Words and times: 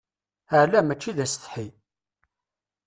Ala 0.59 0.79
mačči 0.87 1.11
d 1.17 1.19
asetḥi. 1.25 1.67